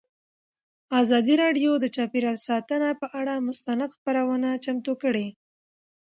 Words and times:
ازادي 1.01 1.35
راډیو 1.43 1.71
د 1.79 1.85
چاپیریال 1.95 2.37
ساتنه 2.47 2.89
پر 2.99 3.09
اړه 3.19 3.35
مستند 3.47 3.89
خپرونه 3.95 4.49
چمتو 4.63 4.93
کړې. 5.03 5.27